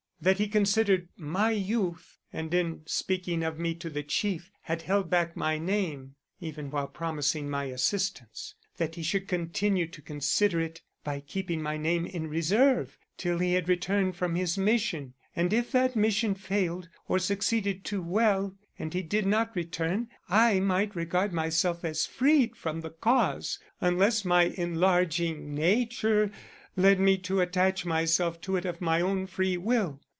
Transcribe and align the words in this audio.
That 0.23 0.37
he 0.37 0.43
had 0.43 0.51
considered 0.51 1.09
my 1.17 1.49
youth, 1.49 2.19
and 2.31 2.53
in 2.53 2.81
speaking 2.85 3.41
of 3.41 3.57
me 3.57 3.73
to 3.73 3.89
the 3.89 4.03
Chief 4.03 4.51
had 4.61 4.83
held 4.83 5.09
back 5.09 5.35
my 5.35 5.57
name 5.57 6.13
even 6.39 6.69
while 6.69 6.87
promising 6.87 7.49
my 7.49 7.63
assistance. 7.63 8.53
That 8.77 8.93
he 8.93 9.01
should 9.01 9.27
continue 9.27 9.87
to 9.87 9.99
consider 9.99 10.59
it, 10.61 10.83
by 11.03 11.21
keeping 11.21 11.59
my 11.59 11.75
name 11.77 12.05
in 12.05 12.27
reserve 12.27 12.99
till 13.17 13.39
he 13.39 13.53
had 13.53 13.67
returned 13.67 14.15
from 14.15 14.35
his 14.35 14.59
mission, 14.59 15.15
and 15.35 15.51
if 15.51 15.71
that 15.71 15.95
mission 15.95 16.35
failed, 16.35 16.87
or 17.07 17.17
succeeded 17.17 17.83
too 17.83 18.03
well, 18.03 18.55
and 18.77 18.93
he 18.93 19.01
did 19.01 19.25
not 19.25 19.55
return, 19.55 20.07
I 20.29 20.59
might 20.59 20.95
regard 20.95 21.33
myself 21.33 21.83
as 21.83 22.05
freed 22.05 22.55
from 22.55 22.81
the 22.81 22.91
Cause, 22.91 23.57
unless 23.81 24.23
my 24.23 24.43
enlarging 24.43 25.55
nature 25.55 26.29
led 26.77 26.99
me 26.99 27.17
to 27.17 27.41
attach 27.41 27.87
myself 27.87 28.39
to 28.41 28.55
it 28.55 28.65
of 28.65 28.81
my 28.81 29.01
own 29.01 29.25
free 29.25 29.57
will. 29.57 29.99